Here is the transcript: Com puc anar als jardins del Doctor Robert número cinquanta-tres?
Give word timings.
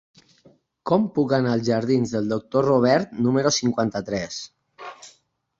Com 0.91 1.03
puc 1.17 1.33
anar 1.37 1.51
als 1.57 1.67
jardins 1.67 2.13
del 2.17 2.31
Doctor 2.33 2.67
Robert 2.71 3.13
número 3.27 3.53
cinquanta-tres? 3.61 4.41